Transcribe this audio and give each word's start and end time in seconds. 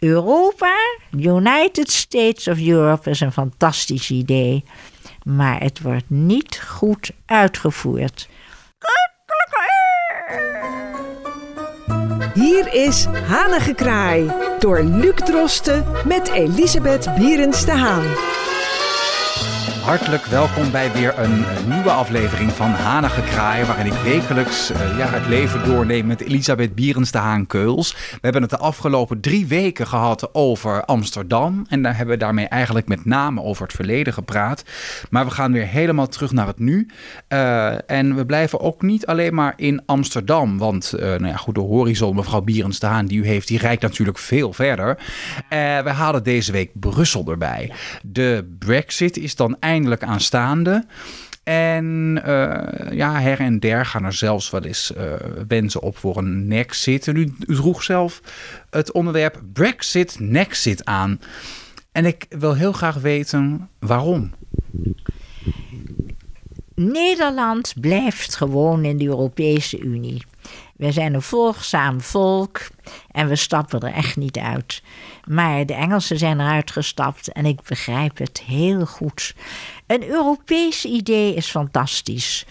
Europa, 0.00 0.74
United 1.10 1.90
States 1.90 2.48
of 2.48 2.58
Europe, 2.58 3.10
is 3.10 3.20
een 3.20 3.32
fantastisch 3.32 4.10
idee. 4.10 4.64
Maar 5.24 5.60
het 5.60 5.80
wordt 5.80 6.10
niet 6.10 6.62
goed 6.66 7.10
uitgevoerd. 7.26 8.28
Hier 12.34 12.74
is 12.74 13.04
Hanengekraai 13.04 14.32
door 14.58 14.82
Luc 14.82 15.14
Drosten 15.14 15.84
met 16.04 16.28
Elisabeth 16.28 17.14
Bierens 17.18 17.64
de 17.64 17.72
Haan. 17.72 18.04
Hartelijk 19.80 20.24
welkom 20.24 20.70
bij 20.70 20.92
weer 20.92 21.18
een 21.18 21.44
nieuwe 21.68 21.90
aflevering 21.90 22.50
van 22.50 22.70
Hanige 22.70 23.22
Kraai, 23.22 23.64
waarin 23.64 23.86
ik 23.86 23.92
wekelijks 23.92 24.70
uh, 24.70 24.98
ja, 24.98 25.06
het 25.06 25.26
leven 25.26 25.64
doorneem 25.64 26.06
met 26.06 26.20
Elisabeth 26.20 26.74
Bierens 26.74 27.10
de 27.10 27.18
Haan 27.18 27.46
Keuls. 27.46 27.92
We 27.92 28.18
hebben 28.20 28.42
het 28.42 28.50
de 28.50 28.58
afgelopen 28.58 29.20
drie 29.20 29.46
weken 29.46 29.86
gehad 29.86 30.34
over 30.34 30.84
Amsterdam 30.84 31.66
en 31.68 31.82
daar 31.82 31.96
hebben 31.96 32.14
we 32.14 32.20
daarmee 32.20 32.48
eigenlijk 32.48 32.88
met 32.88 33.04
name 33.04 33.42
over 33.42 33.62
het 33.62 33.72
verleden 33.72 34.12
gepraat. 34.12 34.64
Maar 35.10 35.24
we 35.24 35.30
gaan 35.30 35.52
weer 35.52 35.66
helemaal 35.66 36.08
terug 36.08 36.32
naar 36.32 36.46
het 36.46 36.58
nu 36.58 36.88
uh, 37.28 37.90
en 37.90 38.16
we 38.16 38.26
blijven 38.26 38.60
ook 38.60 38.82
niet 38.82 39.06
alleen 39.06 39.34
maar 39.34 39.52
in 39.56 39.82
Amsterdam, 39.86 40.58
want 40.58 40.92
uh, 40.94 41.00
nou 41.00 41.26
ja, 41.26 41.36
goed, 41.36 41.54
de 41.54 41.60
horizon 41.60 42.14
mevrouw 42.14 42.40
Bierens 42.40 42.78
de 42.78 42.86
Haan 42.86 43.06
die 43.06 43.18
u 43.18 43.26
heeft, 43.26 43.48
die 43.48 43.58
reikt 43.58 43.82
natuurlijk 43.82 44.18
veel 44.18 44.52
verder. 44.52 44.98
we 45.84 45.90
halen 45.90 46.22
deze 46.22 46.52
week 46.52 46.70
Brussel 46.72 47.24
erbij. 47.30 47.72
De 48.02 48.56
brexit 48.58 49.16
is 49.16 49.36
dan 49.36 49.50
eindelijk 49.50 49.68
eindelijk 49.70 50.02
aanstaande. 50.02 50.84
En 51.42 52.20
uh, 52.26 52.92
ja, 52.92 53.20
her 53.20 53.40
en 53.40 53.60
der 53.60 53.86
gaan 53.86 54.04
er 54.04 54.12
zelfs 54.12 54.50
wel 54.50 54.64
eens 54.64 54.92
uh, 54.96 55.12
wensen 55.48 55.82
op 55.82 55.96
voor 55.96 56.16
een 56.16 56.48
nexit. 56.48 57.08
En 57.08 57.16
u, 57.16 57.32
u 57.46 57.54
droeg 57.54 57.82
zelf 57.82 58.20
het 58.70 58.92
onderwerp 58.92 59.40
Brexit 59.52 60.16
nexit 60.18 60.84
aan. 60.84 61.20
En 61.92 62.04
ik 62.04 62.26
wil 62.28 62.54
heel 62.54 62.72
graag 62.72 62.94
weten 62.94 63.68
waarom. 63.78 64.32
Nederland 66.74 67.74
blijft 67.80 68.36
gewoon 68.36 68.84
in 68.84 68.96
de 68.96 69.04
Europese 69.04 69.78
Unie. 69.78 70.24
We 70.80 70.92
zijn 70.92 71.14
een 71.14 71.22
volgzaam 71.22 72.00
volk 72.00 72.60
en 73.10 73.28
we 73.28 73.36
stappen 73.36 73.80
er 73.80 73.92
echt 73.92 74.16
niet 74.16 74.38
uit. 74.38 74.82
Maar 75.24 75.66
de 75.66 75.74
Engelsen 75.74 76.18
zijn 76.18 76.40
eruit 76.40 76.70
gestapt 76.70 77.32
en 77.32 77.46
ik 77.46 77.62
begrijp 77.62 78.18
het 78.18 78.42
heel 78.46 78.86
goed. 78.86 79.34
Een 79.86 80.08
Europees 80.08 80.84
idee 80.84 81.34
is 81.34 81.50
fantastisch. 81.50 82.46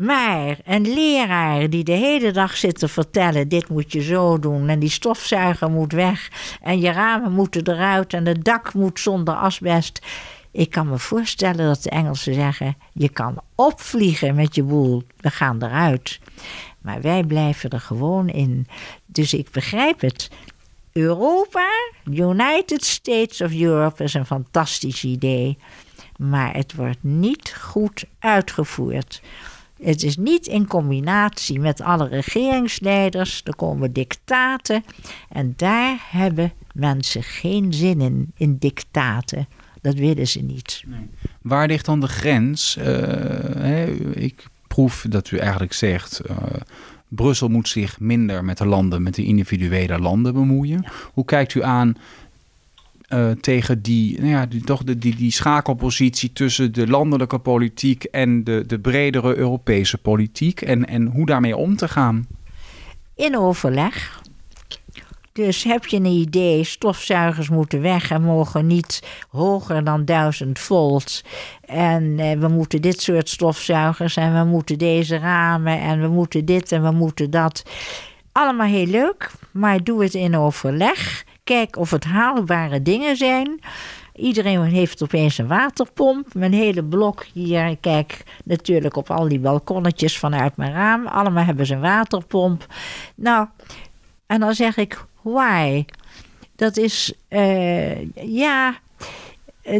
Maar 0.00 0.58
een 0.64 0.94
leraar 0.94 1.70
die 1.70 1.84
de 1.84 1.92
hele 1.92 2.30
dag 2.30 2.56
zit 2.56 2.78
te 2.78 2.88
vertellen: 2.88 3.48
dit 3.48 3.68
moet 3.68 3.92
je 3.92 4.02
zo 4.02 4.38
doen, 4.38 4.68
en 4.68 4.78
die 4.78 4.90
stofzuiger 4.90 5.70
moet 5.70 5.92
weg, 5.92 6.30
en 6.62 6.80
je 6.80 6.90
ramen 6.90 7.32
moeten 7.32 7.68
eruit, 7.68 8.12
en 8.12 8.26
het 8.26 8.44
dak 8.44 8.74
moet 8.74 9.00
zonder 9.00 9.34
asbest. 9.34 10.00
Ik 10.50 10.70
kan 10.70 10.88
me 10.88 10.98
voorstellen 10.98 11.66
dat 11.66 11.82
de 11.82 11.90
Engelsen 11.90 12.34
zeggen: 12.34 12.76
je 12.92 13.08
kan 13.08 13.40
opvliegen 13.54 14.34
met 14.34 14.54
je 14.54 14.62
boel, 14.62 15.02
we 15.20 15.30
gaan 15.30 15.62
eruit. 15.62 16.20
Maar 16.84 17.00
wij 17.00 17.24
blijven 17.24 17.70
er 17.70 17.80
gewoon 17.80 18.28
in. 18.28 18.66
Dus 19.06 19.34
ik 19.34 19.50
begrijp 19.50 20.00
het. 20.00 20.30
Europa, 20.92 21.68
United 22.10 22.84
States 22.84 23.40
of 23.40 23.52
Europe, 23.52 24.04
is 24.04 24.14
een 24.14 24.26
fantastisch 24.26 25.04
idee. 25.04 25.58
Maar 26.16 26.54
het 26.54 26.74
wordt 26.74 27.02
niet 27.02 27.54
goed 27.60 28.04
uitgevoerd. 28.18 29.22
Het 29.82 30.02
is 30.02 30.16
niet 30.16 30.46
in 30.46 30.66
combinatie 30.66 31.60
met 31.60 31.80
alle 31.80 32.08
regeringsleiders. 32.08 33.40
Er 33.44 33.56
komen 33.56 33.92
dictaten. 33.92 34.84
En 35.28 35.54
daar 35.56 36.06
hebben 36.10 36.52
mensen 36.74 37.22
geen 37.22 37.72
zin 37.72 38.00
in, 38.00 38.32
in 38.36 38.56
dictaten. 38.58 39.48
Dat 39.80 39.94
willen 39.94 40.28
ze 40.28 40.40
niet. 40.40 40.84
Waar 41.42 41.66
ligt 41.66 41.84
dan 41.84 42.00
de 42.00 42.08
grens? 42.08 42.74
Hè, 42.80 43.84
ik 44.14 44.46
proef 44.74 45.06
dat 45.08 45.30
u 45.30 45.36
eigenlijk 45.36 45.72
zegt. 45.72 46.20
Uh, 46.30 46.36
Brussel 47.14 47.48
moet 47.48 47.68
zich 47.68 48.00
minder 48.00 48.44
met 48.44 48.58
de 48.58 48.66
landen, 48.66 49.02
met 49.02 49.14
de 49.14 49.24
individuele 49.24 49.98
landen 49.98 50.32
bemoeien. 50.34 50.84
Hoe 51.12 51.24
kijkt 51.24 51.54
u 51.54 51.62
aan 51.62 51.96
uh, 53.08 53.30
tegen 53.30 53.82
die, 53.82 54.18
nou 54.18 54.30
ja, 54.30 54.46
die, 54.46 54.60
toch 54.60 54.84
de, 54.84 54.98
die, 54.98 55.16
die 55.16 55.32
schakelpositie 55.32 56.32
tussen 56.32 56.72
de 56.72 56.86
landelijke 56.86 57.38
politiek 57.38 58.04
en 58.04 58.44
de, 58.44 58.64
de 58.66 58.78
bredere 58.78 59.36
Europese 59.36 59.98
politiek 59.98 60.60
en, 60.60 60.86
en 60.86 61.06
hoe 61.06 61.26
daarmee 61.26 61.56
om 61.56 61.76
te 61.76 61.88
gaan? 61.88 62.26
In 63.14 63.38
overleg. 63.38 64.22
Dus 65.34 65.62
heb 65.62 65.86
je 65.86 65.96
een 65.96 66.04
idee, 66.04 66.64
stofzuigers 66.64 67.48
moeten 67.48 67.80
weg 67.80 68.10
en 68.10 68.22
mogen 68.22 68.66
niet 68.66 69.02
hoger 69.28 69.84
dan 69.84 70.04
1000 70.04 70.58
volt. 70.58 71.22
En 71.60 72.18
eh, 72.18 72.38
we 72.38 72.48
moeten 72.48 72.82
dit 72.82 73.02
soort 73.02 73.28
stofzuigers 73.28 74.16
en 74.16 74.34
we 74.34 74.50
moeten 74.50 74.78
deze 74.78 75.18
ramen 75.18 75.80
en 75.80 76.00
we 76.00 76.08
moeten 76.08 76.44
dit 76.44 76.72
en 76.72 76.82
we 76.82 76.90
moeten 76.90 77.30
dat. 77.30 77.62
Allemaal 78.32 78.66
heel 78.66 78.86
leuk, 78.86 79.30
maar 79.50 79.84
doe 79.84 80.02
het 80.02 80.14
in 80.14 80.36
overleg. 80.36 81.24
Kijk 81.44 81.76
of 81.76 81.90
het 81.90 82.04
haalbare 82.04 82.82
dingen 82.82 83.16
zijn. 83.16 83.60
Iedereen 84.14 84.62
heeft 84.62 85.02
opeens 85.02 85.38
een 85.38 85.46
waterpomp. 85.46 86.34
Mijn 86.34 86.52
hele 86.52 86.84
blok 86.84 87.26
hier, 87.32 87.66
ik 87.66 87.80
kijk 87.80 88.22
natuurlijk 88.44 88.96
op 88.96 89.10
al 89.10 89.28
die 89.28 89.40
balkonnetjes 89.40 90.18
vanuit 90.18 90.56
mijn 90.56 90.72
raam. 90.72 91.06
Allemaal 91.06 91.44
hebben 91.44 91.66
ze 91.66 91.74
een 91.74 91.80
waterpomp. 91.80 92.66
Nou, 93.14 93.46
en 94.26 94.40
dan 94.40 94.54
zeg 94.54 94.76
ik, 94.76 95.04
why? 95.24 95.84
Dat 96.56 96.76
is, 96.76 97.12
uh, 97.28 98.12
ja, 98.14 98.78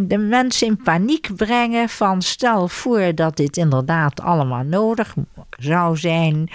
de 0.03 0.19
mensen 0.19 0.67
in 0.67 0.83
paniek 0.83 1.37
brengen 1.37 1.89
van 1.89 2.23
stel 2.23 2.69
voor 2.69 3.15
dat 3.15 3.37
dit 3.37 3.57
inderdaad 3.57 4.21
allemaal 4.21 4.63
nodig 4.63 5.15
zou 5.59 5.97
zijn. 5.97 6.51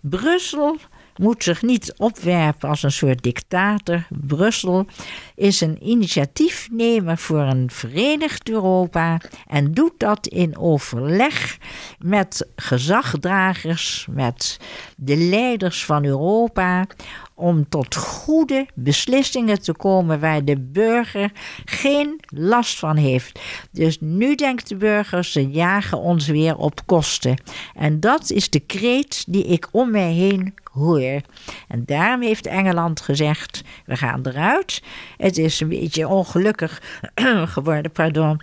Brussel 0.00 0.76
moet 1.16 1.44
zich 1.44 1.62
niet 1.62 1.94
opwerpen 1.96 2.68
als 2.68 2.82
een 2.82 2.92
soort 2.92 3.22
dictator. 3.22 4.06
Brussel 4.08 4.86
is 5.34 5.60
een 5.60 5.88
initiatiefnemer 5.88 7.18
voor 7.18 7.40
een 7.40 7.70
verenigd 7.70 8.48
Europa 8.50 9.20
en 9.46 9.72
doet 9.72 9.92
dat 9.98 10.26
in 10.26 10.58
overleg 10.58 11.58
met 11.98 12.46
gezagdragers, 12.56 14.06
met 14.10 14.60
de 14.96 15.16
leiders 15.16 15.84
van 15.84 16.04
Europa, 16.04 16.86
om 17.34 17.68
tot 17.68 17.96
goede 17.96 18.66
beslissingen 18.74 19.62
te 19.62 19.72
komen 19.72 20.20
waar 20.20 20.44
de 20.44 20.60
burger 20.60 21.32
geen 21.64 22.20
last 22.26 22.78
van 22.78 22.96
heeft. 22.96 23.40
Dus 23.70 24.00
nu 24.00 24.34
denkt 24.34 24.68
de 24.68 24.76
burger, 24.76 25.24
ze 25.24 25.50
jagen 25.50 25.98
ons 25.98 26.26
weer 26.26 26.56
op 26.56 26.80
kosten. 26.86 27.42
En 27.74 28.00
dat 28.00 28.30
is 28.30 28.50
de 28.50 28.60
kreet 28.60 29.24
die 29.28 29.44
ik 29.44 29.68
om 29.70 29.90
mij 29.90 30.12
heen 30.12 30.54
hoor. 30.72 31.20
En 31.68 31.82
daarom 31.86 32.22
heeft 32.22 32.46
Engeland 32.46 33.00
gezegd: 33.00 33.62
we 33.86 33.96
gaan 33.96 34.20
eruit. 34.26 34.82
Het 35.16 35.38
is 35.38 35.60
een 35.60 35.68
beetje 35.68 36.08
ongelukkig 36.08 36.82
geworden, 37.54 37.92
pardon. 37.92 38.40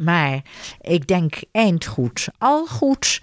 Maar 0.00 0.42
ik 0.80 1.06
denk 1.06 1.34
eind 1.52 1.86
goed, 1.86 2.28
al 2.38 2.66
goed. 2.66 3.22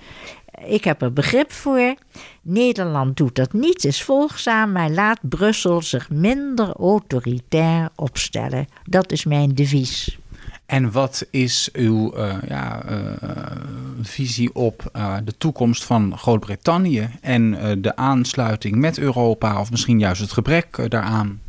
Ik 0.66 0.84
heb 0.84 1.02
er 1.02 1.14
begrip 1.14 1.52
voor. 1.52 1.96
Nederland 2.42 3.18
doet 3.18 3.36
dat 3.36 3.54
niet, 3.54 3.86
is 3.86 4.04
volgzaam, 4.04 4.72
maar 4.72 4.90
laat 4.90 5.20
Brussel 5.22 5.82
zich 5.82 6.10
minder 6.10 6.72
autoritair 6.72 7.90
opstellen. 7.96 8.68
Dat 8.84 9.12
is 9.12 9.26
mijn 9.26 9.56
devies. 9.56 10.18
En 10.66 10.92
wat 10.92 11.28
is 11.30 11.70
uw 11.74 12.18
uh, 12.18 12.36
ja, 12.48 12.90
uh, 12.90 13.00
visie 14.02 14.56
op 14.56 14.90
uh, 14.96 15.16
de 15.24 15.38
toekomst 15.38 15.84
van 15.84 16.18
Groot-Brittannië 16.18 17.10
en 17.22 17.52
de 17.82 17.96
aansluiting 17.96 18.76
met 18.76 18.98
Europa, 18.98 19.60
of 19.60 19.72
misschien 19.72 20.00
juist 20.00 20.22
het 20.22 20.32
gebrek 20.32 20.90
daaraan? 20.90 21.42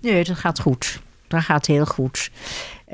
Nee, 0.00 0.24
dat 0.24 0.36
gaat 0.36 0.60
goed. 0.60 1.00
Dat 1.28 1.42
gaat 1.42 1.66
heel 1.66 1.86
goed. 1.86 2.30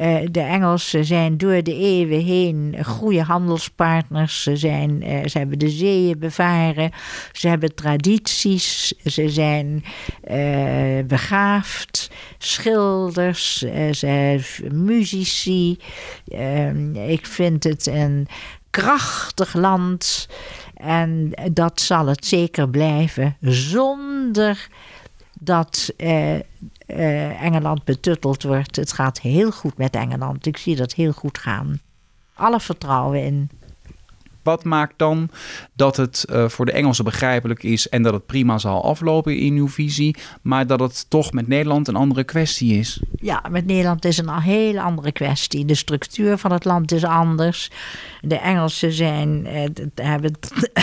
Uh, 0.00 0.19
de 0.31 0.41
Engelsen 0.41 1.05
zijn 1.05 1.38
door 1.38 1.62
de 1.62 1.75
eeuwen 1.75 2.25
heen 2.25 2.76
goede 2.85 3.23
handelspartners. 3.23 4.43
Ze, 4.43 4.56
zijn, 4.56 5.02
uh, 5.02 5.26
ze 5.26 5.38
hebben 5.38 5.58
de 5.58 5.69
zeeën 5.69 6.19
bevaren. 6.19 6.91
Ze 7.32 7.49
hebben 7.49 7.75
tradities. 7.75 8.93
Ze 9.05 9.29
zijn 9.29 9.85
uh, 10.31 11.05
begaafd. 11.06 12.11
Schilders. 12.38 13.56
ze 13.93 14.41
muzici. 14.73 15.79
Ehm, 16.29 16.94
ik 16.94 17.26
vind 17.26 17.64
het 17.64 17.87
een 17.87 18.26
krachtig 18.70 19.55
land. 19.55 20.29
En 20.75 21.32
dat 21.52 21.81
zal 21.81 22.06
het 22.06 22.26
zeker 22.26 22.69
blijven. 22.69 23.37
Zonder 23.41 24.69
dat 25.41 25.94
uh, 26.86 27.42
Engeland 27.42 27.84
betutteld 27.84 28.42
wordt. 28.42 28.76
Het 28.76 28.92
gaat 28.92 29.20
heel 29.20 29.50
goed 29.50 29.76
met 29.76 29.94
Engeland. 29.94 30.46
Ik 30.46 30.56
zie 30.56 30.76
dat 30.76 30.92
heel 30.94 31.12
goed 31.12 31.38
gaan. 31.38 31.81
Alle 32.34 32.60
vertrouwen 32.60 33.25
in. 33.25 33.50
Wat 34.44 34.64
maakt 34.64 34.94
dan 34.96 35.29
dat 35.73 35.96
het 35.96 36.26
uh, 36.31 36.49
voor 36.49 36.67
de 36.67 36.73
Engelsen 36.73 37.05
begrijpelijk 37.05 37.62
is 37.62 37.88
en 37.88 38.02
dat 38.02 38.12
het 38.12 38.26
prima 38.26 38.58
zal 38.58 38.85
aflopen 38.85 39.37
in 39.37 39.55
uw 39.55 39.69
visie, 39.69 40.17
maar 40.43 40.67
dat 40.67 40.81
het 40.81 41.11
toch 41.11 41.32
met 41.32 41.49
Nederland 41.49 41.88
een 41.88 41.96
andere 41.96 42.25
kwestie 42.25 42.79
is? 42.79 43.02
Ja, 43.17 43.43
met 43.50 43.67
Nederland 43.67 44.05
is 44.05 44.19
een 44.19 44.41
hele 44.41 44.81
andere 44.81 45.12
kwestie. 45.12 45.64
De 45.64 45.75
structuur 45.75 46.38
van 46.38 46.52
het 46.52 46.64
land 46.64 46.93
is 46.93 47.05
anders. 47.05 47.70
De 48.20 48.38
Engelsen 48.38 48.93
zijn, 48.93 49.46
eh, 49.46 49.64
hebben, 49.94 50.32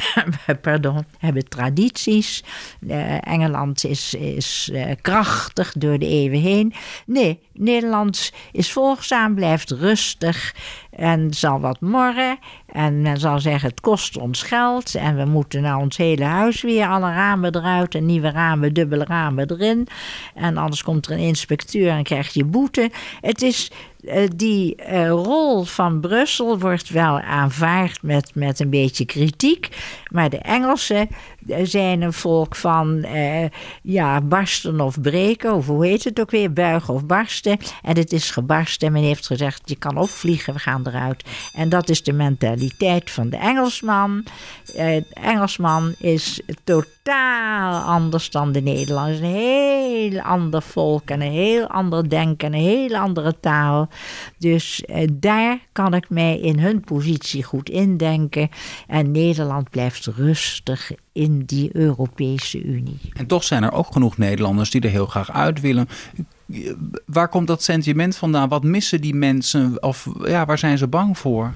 pardon, 0.61 1.05
hebben 1.17 1.49
tradities. 1.49 2.43
Engeland 3.19 3.85
is, 3.85 4.13
is 4.13 4.69
eh, 4.73 4.91
krachtig 5.01 5.73
door 5.77 5.99
de 5.99 6.07
eeuwen 6.07 6.39
heen. 6.39 6.73
Nee, 7.05 7.39
Nederland 7.53 8.31
is 8.51 8.71
volgzaam, 8.71 9.35
blijft 9.35 9.71
rustig 9.71 10.55
en 10.91 11.33
zal 11.33 11.59
wat 11.59 11.79
morren. 11.79 12.39
En 12.65 13.01
men 13.01 13.17
zal 13.17 13.39
zeggen, 13.39 13.69
het 13.69 13.79
kost 13.79 14.17
ons 14.17 14.43
geld 14.43 14.95
en 14.95 15.15
we 15.15 15.25
moeten 15.25 15.61
nou 15.61 15.81
ons 15.81 15.97
hele 15.97 16.23
huis 16.23 16.61
weer, 16.61 16.87
alle 16.87 17.11
ramen 17.11 17.55
eruit 17.55 17.95
en 17.95 18.05
nieuwe 18.05 18.31
ramen, 18.31 18.73
dubbele 18.73 19.03
ramen 19.03 19.51
erin. 19.51 19.87
En 20.35 20.57
anders 20.57 20.83
komt 20.83 21.05
er 21.05 21.11
een 21.11 21.17
inspecteur 21.19 21.89
en 21.89 22.03
krijg 22.03 22.33
je 22.33 22.45
boete. 22.45 22.89
Het 23.21 23.41
is 23.41 23.71
eh, 24.05 24.27
die 24.35 24.75
uh, 24.89 25.09
rol 25.09 25.63
van 25.63 25.99
Brussel 25.99 26.59
wordt 26.59 26.89
wel 26.89 27.19
aanvaard 27.19 28.03
met, 28.03 28.31
met 28.35 28.59
een 28.59 28.69
beetje 28.69 29.05
kritiek. 29.05 29.69
Maar 30.11 30.29
de 30.29 30.37
Engelsen 30.37 31.09
eh, 31.47 31.57
zijn 31.63 32.01
een 32.01 32.13
volk 32.13 32.55
van 32.55 33.05
ja, 33.81 34.21
barsten 34.21 34.79
of 34.79 35.01
breken, 35.01 35.53
of 35.53 35.67
hoe 35.67 35.85
heet 35.85 36.03
het 36.03 36.19
ook 36.19 36.31
weer, 36.31 36.53
buigen 36.53 36.93
of 36.93 37.05
barsten. 37.05 37.57
En 37.81 37.97
het 37.97 38.13
is 38.13 38.31
gebarsten 38.31 38.87
en 38.87 38.93
men 38.93 39.03
heeft 39.03 39.27
gezegd, 39.27 39.61
je 39.65 39.75
kan 39.75 39.97
opvliegen, 39.97 40.53
we 40.53 40.59
gaan 40.59 40.87
eruit. 40.87 41.23
En 41.53 41.69
dat 41.69 41.89
is 41.89 42.03
de 42.03 42.13
mentaliteit 42.13 43.11
van 43.11 43.29
de 43.29 43.37
Engelsman. 43.37 44.23
de 44.65 45.05
Engelsman 45.13 45.95
is 45.97 46.41
totaal 46.63 47.81
anders 47.81 48.29
dan 48.29 48.51
de 48.51 48.61
Nederlanders. 48.61 49.19
Een 49.19 49.25
heel 49.25 50.21
ander 50.21 50.61
volk 50.61 51.09
en 51.09 51.21
een 51.21 51.31
heel 51.31 51.67
ander 51.67 52.09
denken 52.09 52.47
en 52.47 52.53
een 52.53 52.65
heel 52.65 52.95
andere 52.95 53.39
taal. 53.39 53.89
Dus 54.37 54.85
eh, 54.85 55.07
daar 55.13 55.59
kan 55.71 55.93
ik 55.93 56.09
mij 56.09 56.39
in 56.39 56.59
hun 56.59 56.81
positie 56.81 57.43
goed 57.43 57.69
indenken. 57.69 58.49
En 58.87 59.11
Nederland 59.11 59.69
blijft 59.69 60.05
rustig 60.05 60.91
in 61.11 61.43
die 61.45 61.69
Europese 61.75 62.63
Unie. 62.63 62.99
En 63.13 63.25
toch 63.25 63.43
zijn 63.43 63.63
er 63.63 63.71
ook 63.71 63.91
genoeg 63.91 64.17
Nederlanders 64.17 64.69
die 64.69 64.81
er 64.81 64.89
heel 64.89 65.05
graag 65.05 65.31
uit 65.31 65.61
willen. 65.61 65.87
Waar 67.05 67.29
komt 67.29 67.47
dat 67.47 67.63
sentiment 67.63 68.15
vandaan? 68.15 68.49
Wat 68.49 68.63
missen 68.63 69.01
die 69.01 69.15
mensen? 69.15 69.83
Of 69.83 70.07
ja, 70.23 70.45
waar 70.45 70.57
zijn 70.57 70.77
ze 70.77 70.87
bang 70.87 71.17
voor? 71.17 71.53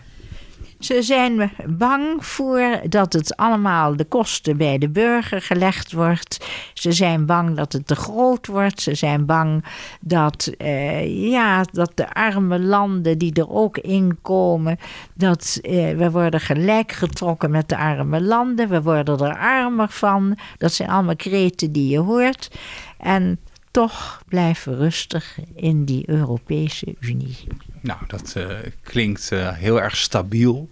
Ze 0.79 1.01
zijn 1.01 1.51
bang 1.67 2.25
voor 2.25 2.79
dat 2.89 3.13
het 3.13 3.35
allemaal 3.35 3.95
de 3.95 4.03
kosten 4.03 4.57
bij 4.57 4.77
de 4.77 4.89
burger 4.89 5.41
gelegd 5.41 5.91
wordt. 5.91 6.47
Ze 6.73 6.91
zijn 6.91 7.25
bang 7.25 7.55
dat 7.55 7.73
het 7.73 7.87
te 7.87 7.95
groot 7.95 8.47
wordt. 8.47 8.81
Ze 8.81 8.95
zijn 8.95 9.25
bang 9.25 9.65
dat, 10.01 10.51
uh, 10.57 11.29
ja, 11.31 11.63
dat 11.71 11.91
de 11.95 12.13
arme 12.13 12.59
landen 12.59 13.17
die 13.17 13.33
er 13.33 13.49
ook 13.49 13.77
in 13.77 14.17
komen, 14.21 14.77
dat 15.13 15.59
uh, 15.61 15.97
we 15.97 16.11
worden 16.11 16.39
gelijk 16.39 16.91
getrokken 16.91 17.51
met 17.51 17.69
de 17.69 17.77
arme 17.77 18.21
landen. 18.21 18.69
We 18.69 18.81
worden 18.81 19.19
er 19.19 19.37
armer 19.37 19.89
van. 19.89 20.37
Dat 20.57 20.73
zijn 20.73 20.89
allemaal 20.89 21.15
kreten 21.15 21.71
die 21.71 21.89
je 21.89 21.99
hoort. 21.99 22.57
En 22.97 23.39
toch 23.71 24.21
blijven 24.27 24.75
rustig 24.75 25.39
in 25.55 25.85
die 25.85 26.09
Europese 26.09 26.95
Unie. 26.99 27.37
Nou, 27.85 27.99
dat 28.07 28.33
uh, 28.37 28.45
klinkt 28.83 29.29
uh, 29.33 29.51
heel 29.51 29.81
erg 29.81 29.97
stabiel. 29.97 30.69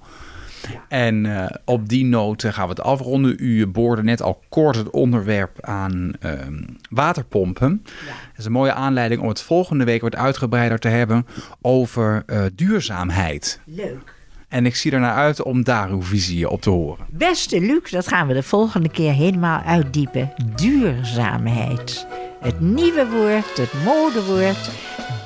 En 0.88 1.26
uh, 1.26 1.46
op 1.66 1.90
die 1.90 2.06
noten 2.06 2.54
gaan 2.54 2.64
we 2.64 2.70
het 2.70 2.82
afronden. 2.82 3.36
U 3.40 3.68
boorde 3.68 4.04
net 4.04 4.22
al 4.22 4.44
kort 4.50 4.76
het 4.76 4.90
onderwerp 4.90 5.58
aan 5.62 6.14
ehm, 6.20 6.64
waterpompen. 6.90 7.82
Ja. 7.86 8.12
Dat 8.12 8.38
is 8.38 8.46
een 8.46 8.52
mooie 8.52 8.74
aanleiding 8.74 9.22
om 9.22 9.28
het 9.28 9.42
volgende 9.42 9.84
week 9.84 10.02
wat 10.02 10.16
uitgebreider 10.16 10.80
te 10.80 10.88
hebben 10.88 11.26
over 11.62 12.26
duurzaamheid. 12.56 13.60
Leuk. 13.66 14.16
En 14.48 14.66
ik 14.66 14.76
zie 14.76 14.92
er 14.92 15.00
naar 15.00 15.16
uit 15.16 15.42
om 15.42 15.64
daar 15.64 15.90
uw 15.90 16.02
visie 16.02 16.50
op 16.50 16.62
te 16.62 16.70
horen. 16.70 17.06
Beste 17.10 17.62
Luc, 17.62 17.92
dat 17.92 18.08
gaan 18.08 18.28
we 18.28 18.34
de 18.34 18.44
volgende 18.44 18.90
keer 18.90 19.14
helemaal 19.14 19.62
uitdiepen. 19.62 20.34
Duurzaamheid. 20.56 22.08
Het 22.42 22.60
nieuwe 22.60 23.08
woord, 23.08 23.58
het 23.58 23.74
modewoord, 23.86 24.70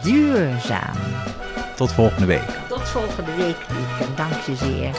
duurzaam. 0.04 0.96
Tot 1.78 1.92
volgende 1.92 2.26
week. 2.26 2.50
Tot 2.70 2.90
volgende 2.90 3.36
week. 3.36 3.58
En 4.00 4.16
dank 4.16 4.34
je 4.34 4.56
zeer. 4.56 4.92